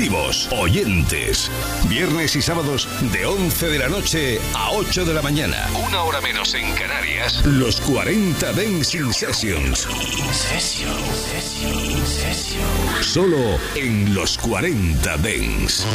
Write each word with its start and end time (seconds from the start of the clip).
Activos, 0.00 0.48
oyentes. 0.50 1.48
Viernes 1.88 2.34
y 2.34 2.42
sábados 2.42 2.88
de 3.12 3.26
11 3.26 3.68
de 3.68 3.78
la 3.78 3.88
noche 3.88 4.40
a 4.52 4.72
8 4.72 5.04
de 5.04 5.14
la 5.14 5.22
mañana. 5.22 5.68
Una 5.86 6.02
hora 6.02 6.20
menos 6.20 6.52
en 6.54 6.74
Canarias. 6.74 7.46
Los 7.46 7.80
40 7.80 8.52
Dancing 8.54 9.12
Sessions. 9.12 9.86
Session, 10.32 10.98
session, 11.14 12.06
session. 12.08 13.04
Solo 13.04 13.56
en 13.76 14.12
los 14.16 14.36
40 14.38 15.16
Dens. 15.18 15.86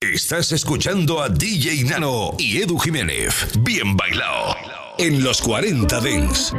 Estás 0.00 0.52
escuchando 0.52 1.20
a 1.20 1.28
DJ 1.28 1.82
Nano 1.82 2.36
y 2.38 2.62
Edu 2.62 2.78
Jiménez. 2.78 3.58
Bien 3.58 3.96
bailado. 3.96 4.54
En 4.98 5.24
los 5.24 5.42
40 5.42 6.00
Dens. 6.00 6.54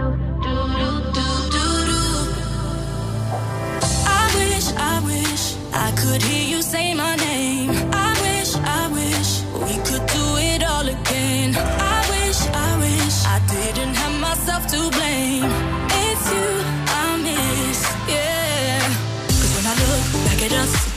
could 6.01 6.21
hear 6.21 6.47
you 6.55 6.61
say 6.61 6.93
my 6.93 7.15
name. 7.17 7.71
I 7.91 8.11
wish, 8.25 8.51
I 8.55 8.83
wish 8.99 9.29
we 9.65 9.75
could 9.87 10.05
do 10.17 10.25
it 10.51 10.63
all 10.63 10.87
again. 10.87 11.55
I 11.57 11.99
wish, 12.13 12.39
I 12.67 12.71
wish 12.85 13.15
I 13.35 13.37
didn't 13.53 13.95
have 13.95 14.15
myself 14.27 14.63
to 14.73 14.79
blame. 14.97 15.49
It's 16.05 16.25
you 16.33 16.49
I 17.01 17.05
miss, 17.25 17.79
yeah. 18.15 18.79
Cause 19.27 19.51
when 19.55 19.65
I 19.71 19.75
look 19.83 20.05
back 20.25 20.41
at 20.47 20.53
us 20.63 20.88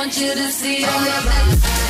want 0.00 0.18
you 0.18 0.34
to 0.34 0.50
see 0.50 0.82
all 0.82 0.98
of 0.98 1.24
that. 1.24 1.89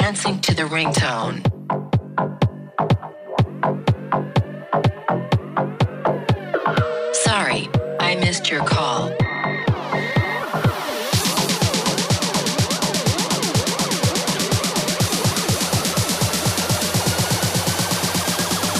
dancing 0.00 0.40
to 0.40 0.54
the 0.54 0.62
ringtone. 0.62 1.44
Sorry, 7.14 7.68
I 8.00 8.16
missed 8.16 8.50
your 8.50 8.64
call. 8.64 9.10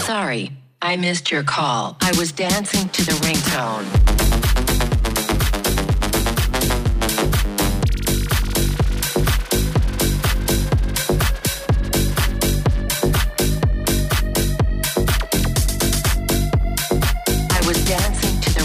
Sorry, 0.06 0.50
I 0.80 0.96
missed 0.96 1.30
your 1.30 1.42
call. 1.42 1.98
I 2.00 2.12
was 2.16 2.32
dancing 2.32 2.88
to 2.88 3.04
the 3.04 3.12
ringtone. 3.26 4.49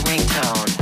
ringtone. 0.05 0.74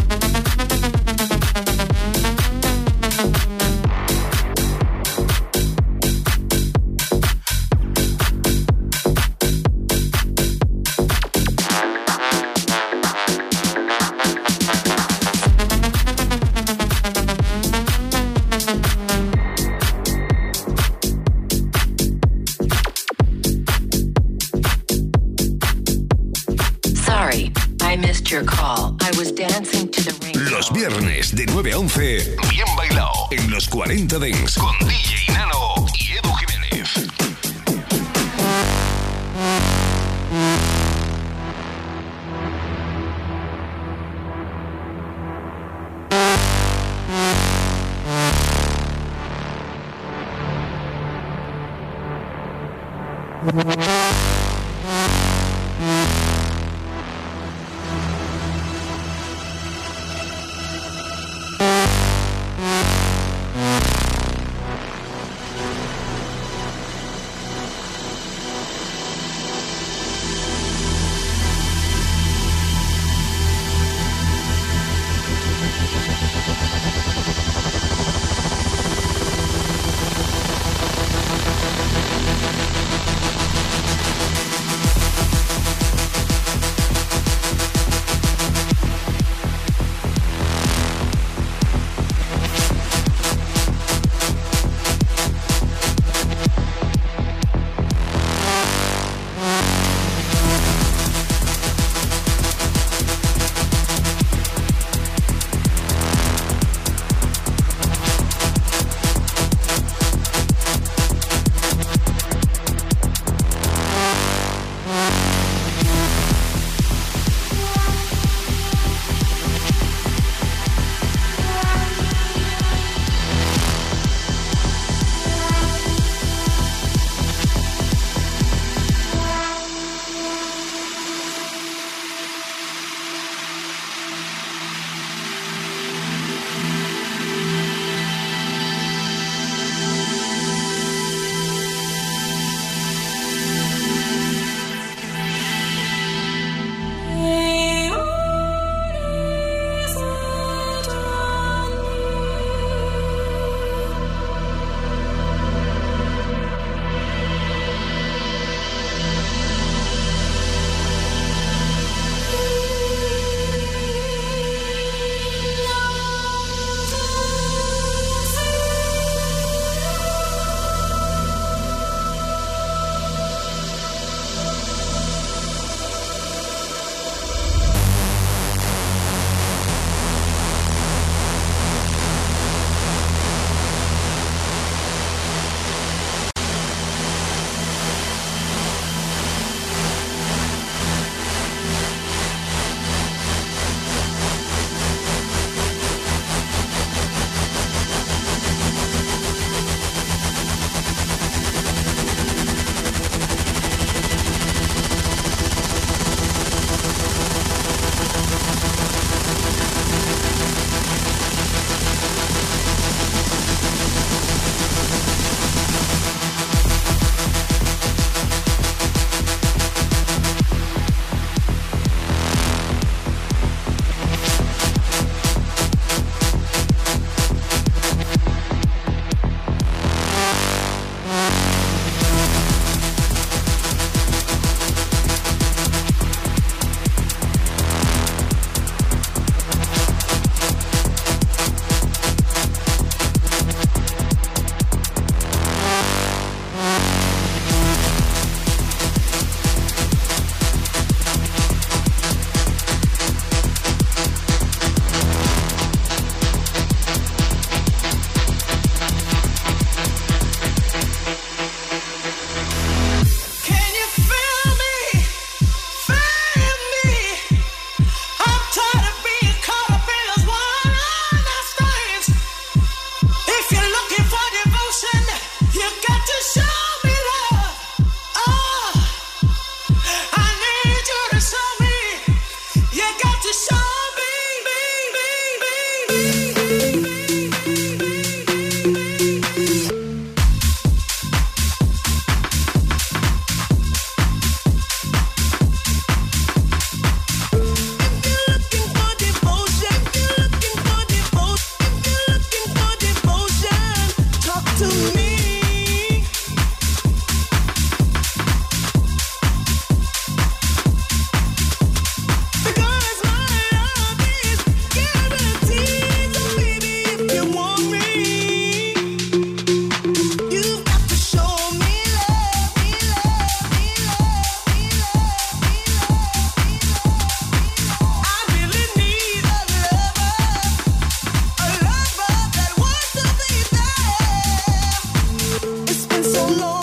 so 336.14 336.28
long. 336.28 336.63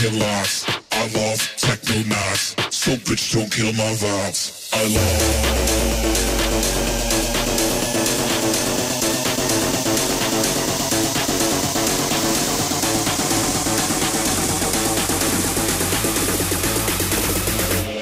kill 0.00 0.22
us. 0.22 0.64
I 0.92 1.02
love 1.08 1.40
techno 1.58 2.02
knots. 2.08 2.56
So 2.74 2.92
bitch, 3.04 3.34
don't 3.34 3.52
kill 3.52 3.72
my 3.74 3.92
vibes. 4.00 4.70
I 4.72 4.82
love. 4.96 5.80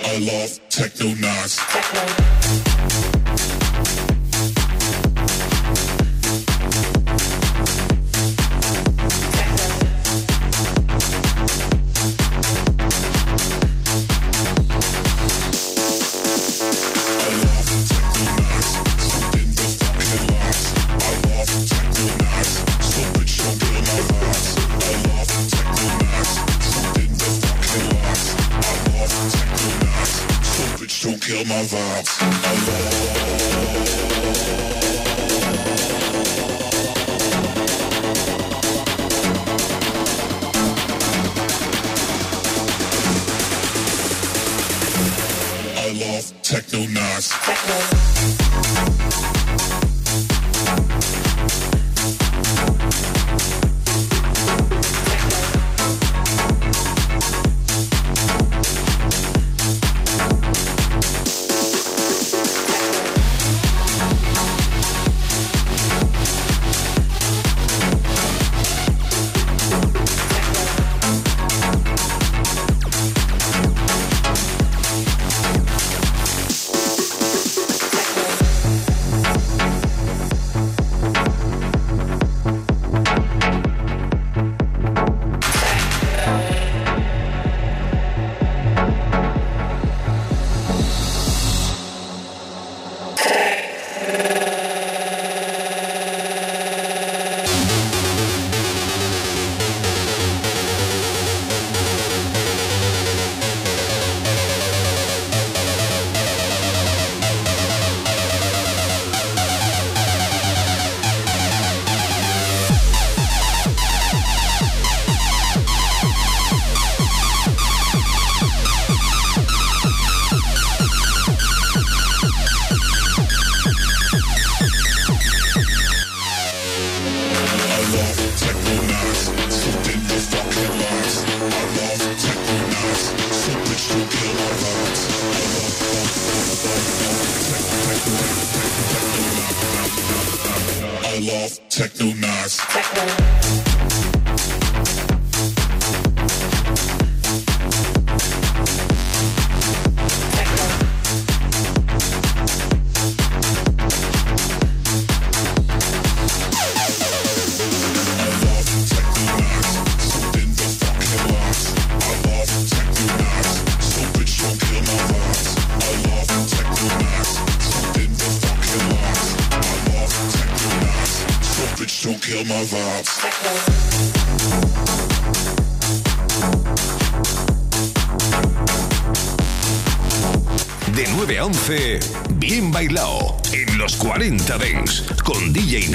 I 0.05 0.19
love 0.21 0.61
techno 0.69 1.15
knots. 1.15 2.28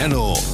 Channel. 0.04 0.53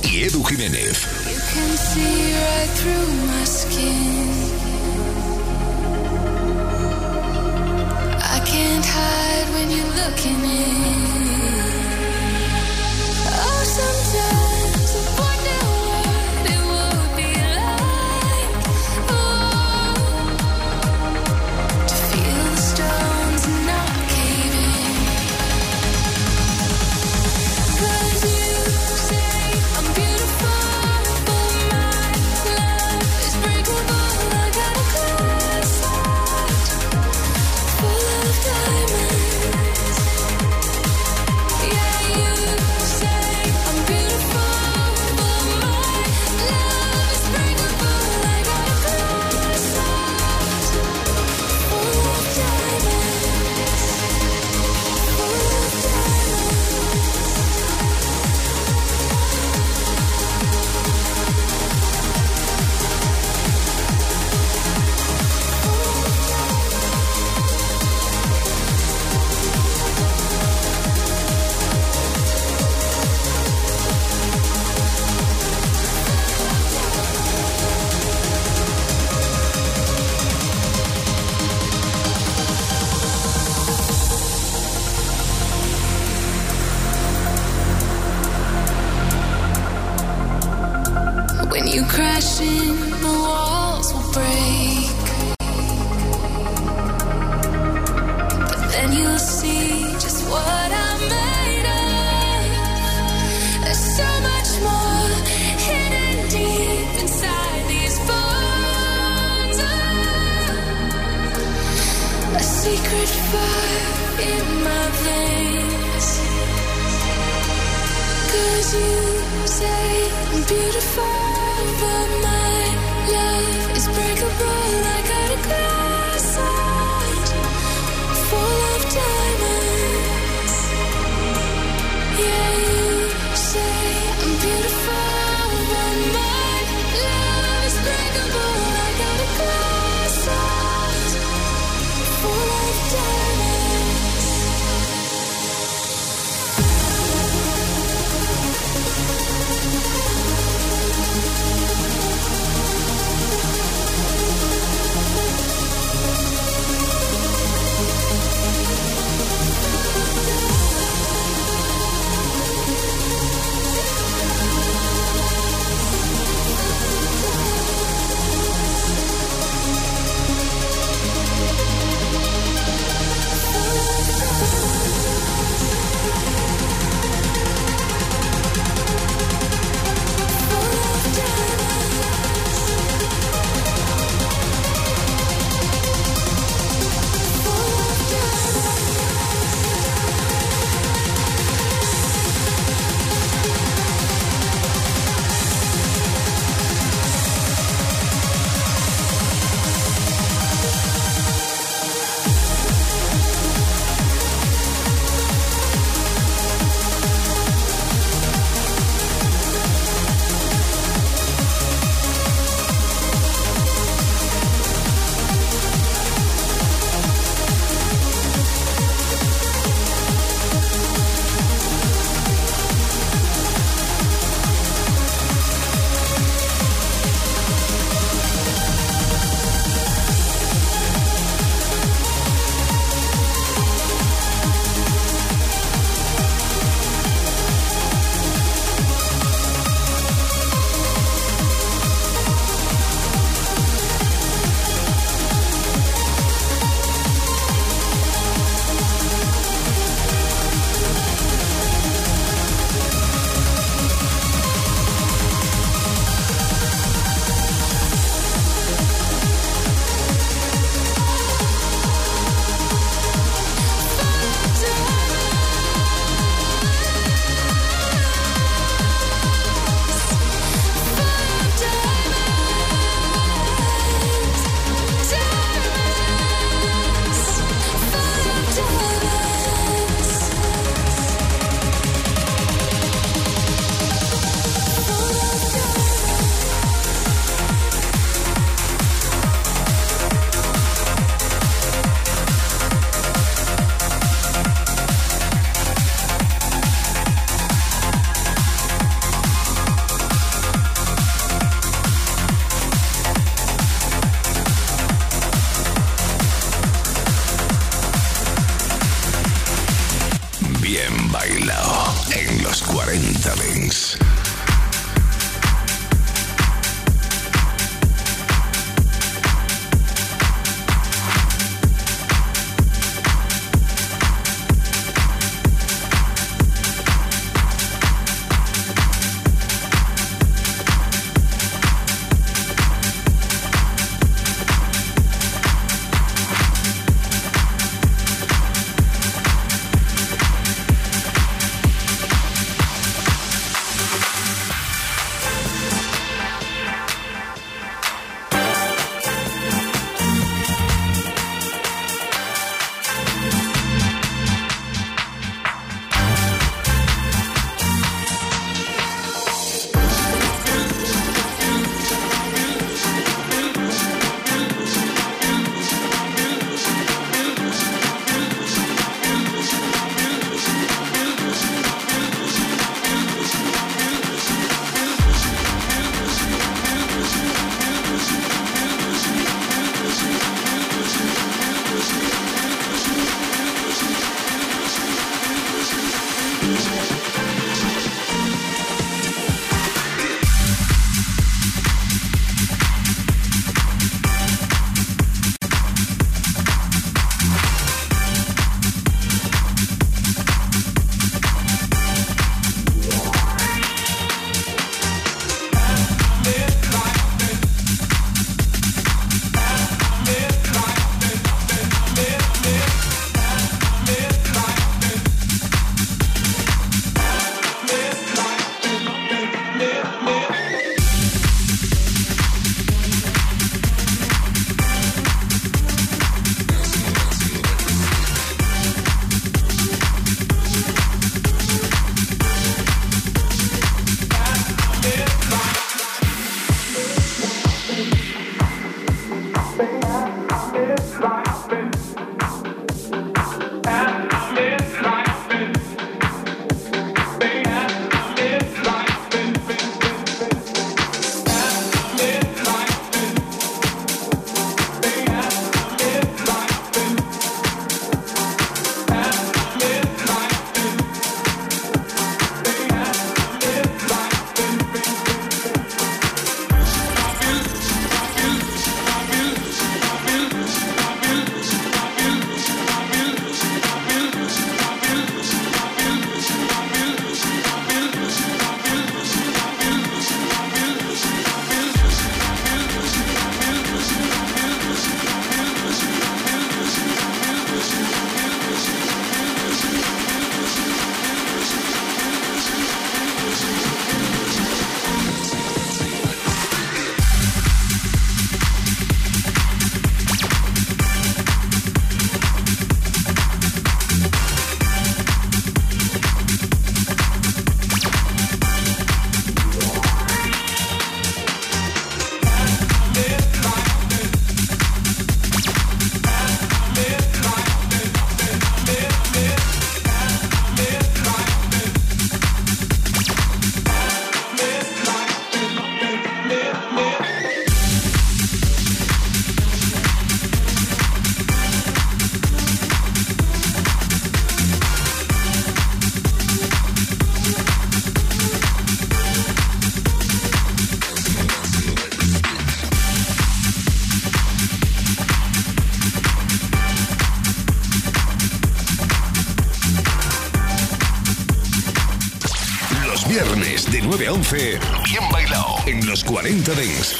Bien 554.32 555.10
bailado 555.12 555.56
en 555.66 555.84
los 555.88 556.04
40 556.04 556.54
Dings. 556.54 556.99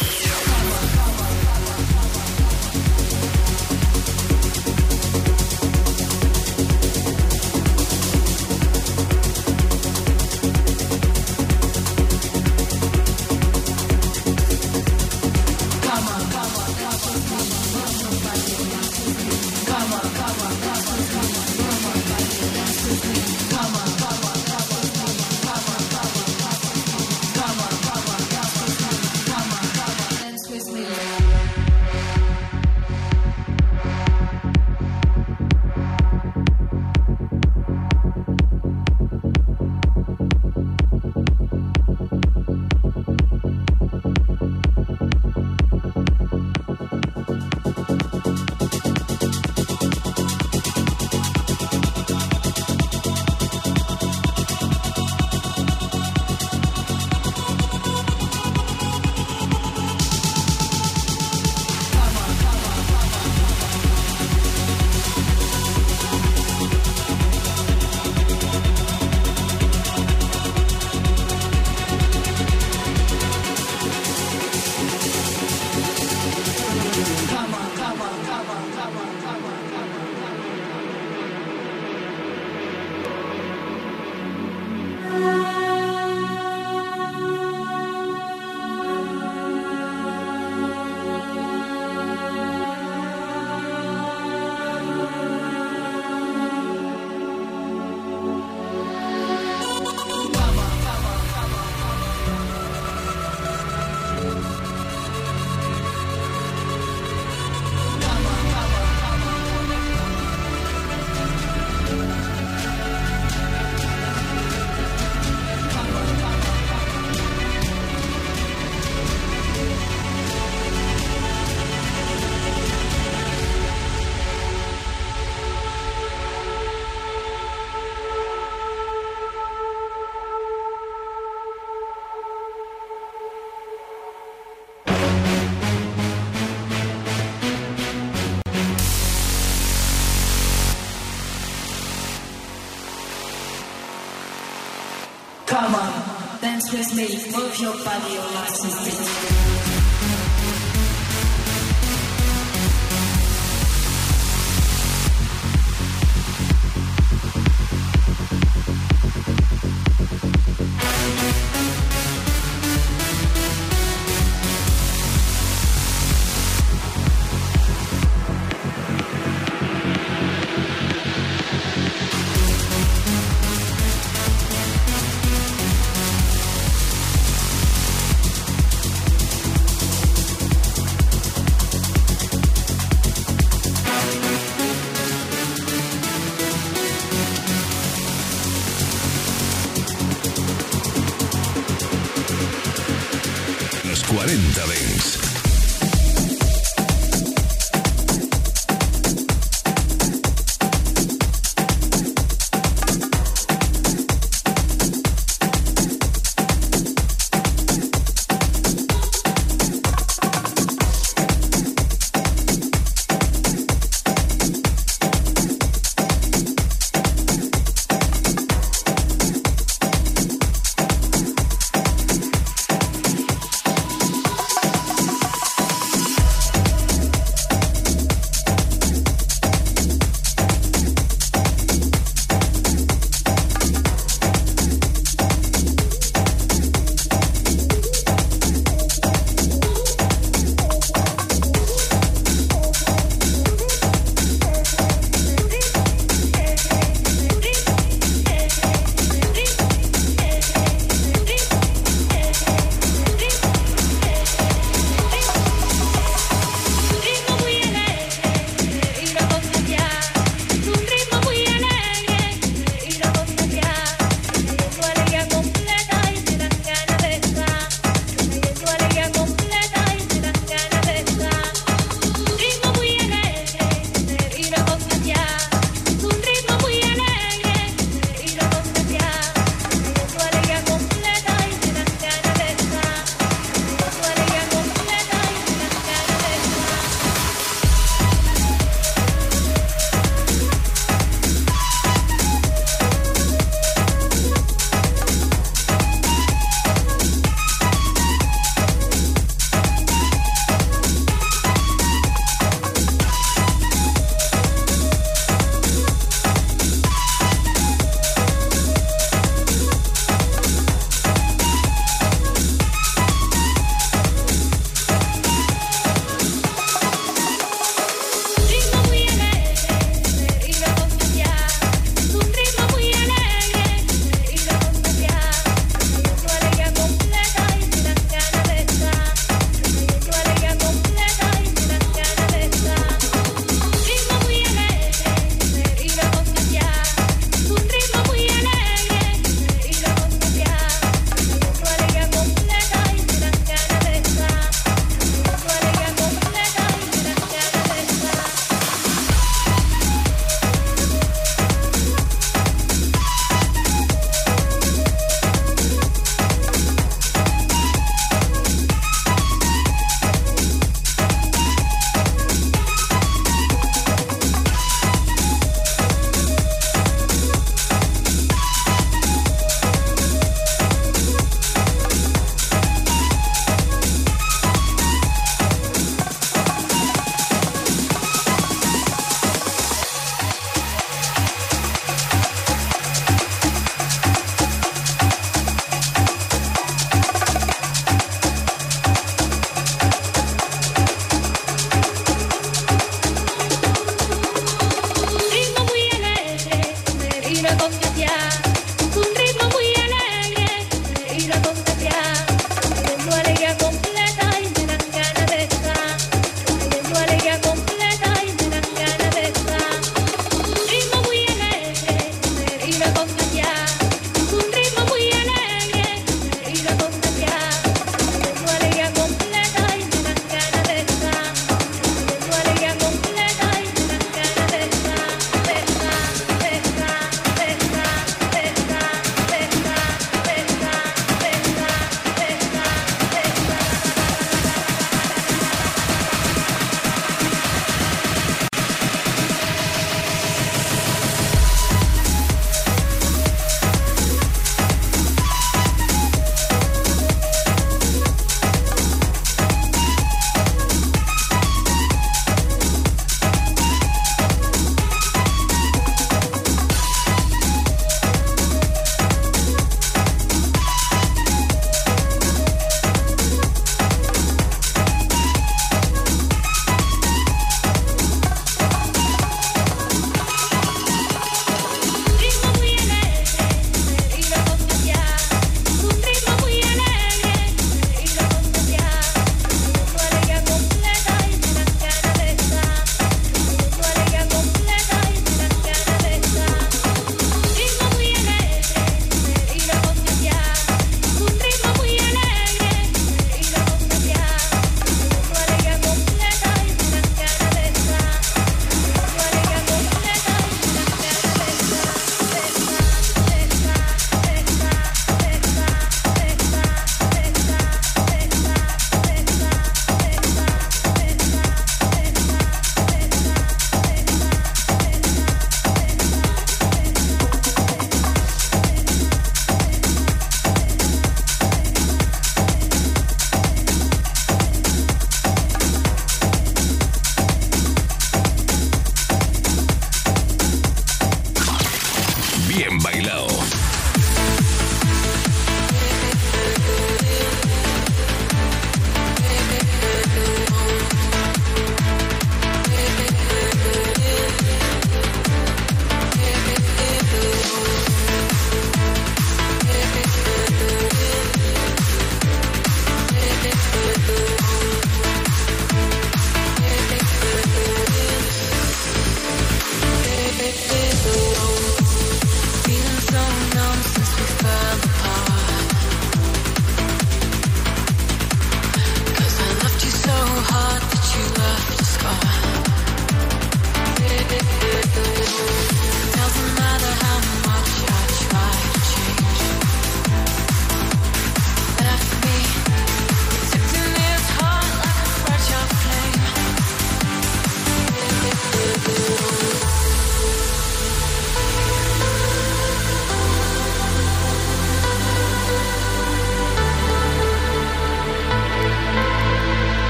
Dance. 146.60 146.74
with 146.74 146.94
me. 146.96 147.08
Move 147.32 147.58
your 147.60 147.74
body, 147.86 148.14
your 148.14 148.26
license. 148.34 149.79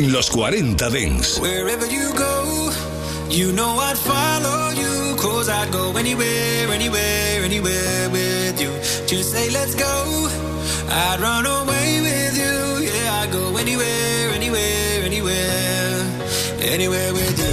En 0.00 0.12
los 0.12 0.30
40 0.30 0.88
Dents. 0.88 1.38
Wherever 1.40 1.84
you 1.84 2.14
go, 2.14 2.70
you 3.28 3.52
know 3.52 3.78
I'd 3.78 3.98
follow 3.98 4.70
you. 4.70 5.14
Cause 5.16 5.50
I'd 5.50 5.70
go 5.70 5.94
anywhere, 5.94 6.72
anywhere, 6.72 7.44
anywhere 7.44 8.08
with 8.08 8.58
you. 8.58 8.70
Just 9.06 9.32
say, 9.32 9.50
let's 9.50 9.74
go. 9.74 10.28
I'd 10.88 11.20
run 11.20 11.44
away 11.44 12.00
with 12.00 12.34
you. 12.34 12.88
Yeah, 12.88 13.20
I'd 13.20 13.30
go 13.30 13.54
anywhere, 13.58 14.30
anywhere, 14.32 15.04
anywhere. 15.04 16.06
Anywhere 16.62 17.12
with 17.12 17.38
you. 17.38 17.49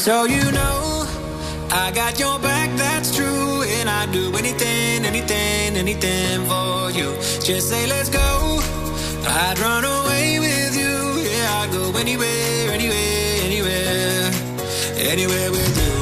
So 0.00 0.24
you 0.24 0.50
know, 0.50 1.04
I 1.70 1.92
got 1.94 2.18
your 2.18 2.38
back, 2.38 2.74
that's 2.78 3.14
true. 3.14 3.62
And 3.76 3.86
I'd 3.86 4.10
do 4.10 4.34
anything, 4.34 5.04
anything, 5.04 5.76
anything 5.76 6.46
for 6.46 6.90
you. 6.90 7.12
Just 7.44 7.68
say, 7.68 7.86
let's 7.86 8.08
go. 8.08 8.60
I'd 9.26 9.58
run 9.58 9.84
away 9.84 10.38
with 10.40 10.74
you. 10.74 11.20
Yeah, 11.30 11.60
I'd 11.60 11.70
go 11.70 11.92
anywhere, 11.98 12.72
anywhere, 12.72 13.42
anywhere. 13.44 14.30
Anywhere 14.96 15.50
with 15.50 15.76
you. 15.84 15.94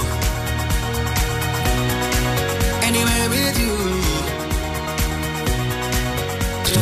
Anywhere 2.86 3.28
with 3.34 3.59
you. 3.59 3.74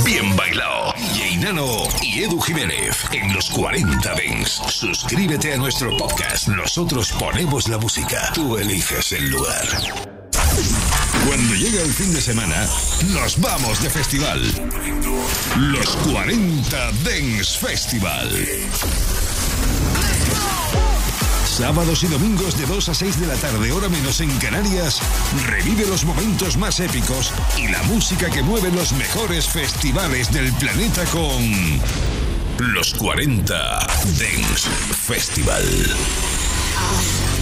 Bien 0.04 0.36
Bailao. 0.36 0.92
DJ 0.92 1.40
Nano 1.40 1.85
Edu 2.22 2.40
Jiménez 2.40 3.04
en 3.12 3.32
los 3.34 3.50
40 3.50 4.14
Dents. 4.14 4.62
Suscríbete 4.68 5.52
a 5.52 5.56
nuestro 5.58 5.94
podcast. 5.96 6.48
Nosotros 6.48 7.12
ponemos 7.12 7.68
la 7.68 7.78
música. 7.78 8.30
Tú 8.32 8.56
eliges 8.56 9.12
el 9.12 9.28
lugar. 9.28 9.66
Cuando 11.26 11.54
llega 11.54 11.82
el 11.82 11.92
fin 11.92 12.12
de 12.14 12.20
semana, 12.20 12.66
nos 13.08 13.38
vamos 13.40 13.82
de 13.82 13.90
festival. 13.90 14.40
Los 15.56 15.96
40 15.96 16.92
Dents 17.04 17.58
Festival. 17.58 18.46
Sábados 21.56 22.02
y 22.02 22.08
domingos 22.08 22.58
de 22.58 22.66
2 22.66 22.90
a 22.90 22.94
6 22.94 23.18
de 23.18 23.26
la 23.28 23.34
tarde, 23.36 23.72
hora 23.72 23.88
menos 23.88 24.20
en 24.20 24.28
Canarias, 24.36 25.00
revive 25.46 25.86
los 25.86 26.04
momentos 26.04 26.58
más 26.58 26.80
épicos 26.80 27.32
y 27.56 27.68
la 27.68 27.82
música 27.84 28.28
que 28.28 28.42
mueve 28.42 28.70
los 28.72 28.92
mejores 28.92 29.46
festivales 29.48 30.30
del 30.30 30.52
planeta 30.52 31.02
con 31.06 31.80
los 32.58 32.92
40 32.92 33.54
Dance 34.18 34.68
Festival. 35.00 35.64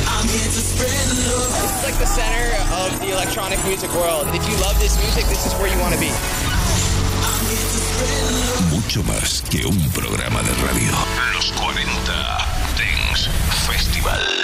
I'm 0.06 0.28
here 0.28 0.44
to 0.44 0.62
spread 0.62 1.08
love. 1.26 1.82
like 1.82 1.98
the 1.98 2.06
center 2.06 2.54
of 2.86 3.00
the 3.00 3.10
electronic 3.10 3.58
music 3.66 3.92
world. 3.94 4.28
If 4.28 4.48
you 4.48 4.54
love 4.62 4.78
this 4.78 4.96
music, 5.02 5.24
this 5.26 5.44
is 5.44 5.52
where 5.54 5.66
you 5.66 5.80
want 5.80 5.92
to 5.92 5.98
be. 5.98 6.12
Mucho 8.70 9.02
más 9.02 9.42
que 9.50 9.66
un 9.66 9.90
programa 9.90 10.40
de 10.44 10.54
radio. 10.62 10.92
Los 11.34 11.50
40 11.50 12.53
Dance 12.53 12.53
Festival. 13.14 14.34